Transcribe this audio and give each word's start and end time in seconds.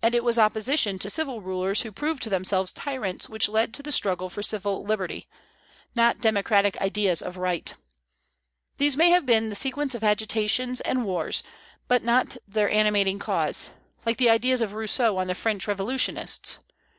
And 0.00 0.14
it 0.14 0.24
was 0.24 0.38
opposition 0.38 0.98
to 0.98 1.10
civil 1.10 1.42
rulers 1.42 1.82
who 1.82 1.92
proved 1.92 2.24
themselves 2.30 2.72
tyrants 2.72 3.28
which 3.28 3.50
led 3.50 3.74
to 3.74 3.82
the 3.82 3.92
struggle 3.92 4.30
for 4.30 4.42
civil 4.42 4.82
liberty; 4.82 5.28
not 5.94 6.22
democratic 6.22 6.80
ideas 6.80 7.20
of 7.20 7.36
right. 7.36 7.74
These 8.78 8.96
may 8.96 9.10
have 9.10 9.26
been 9.26 9.50
the 9.50 9.54
sequence 9.54 9.94
of 9.94 10.02
agitations 10.02 10.80
and 10.80 11.04
wars, 11.04 11.42
but 11.86 12.02
not 12.02 12.38
their 12.48 12.70
animating 12.70 13.18
cause, 13.18 13.68
like 14.06 14.16
the 14.16 14.30
ideas 14.30 14.62
of 14.62 14.72
Rousseau 14.72 15.18
on 15.18 15.26
the 15.26 15.34
French 15.34 15.68
revolutionists. 15.68 16.60